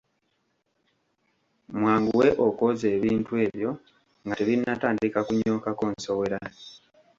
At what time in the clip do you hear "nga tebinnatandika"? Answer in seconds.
4.25-5.19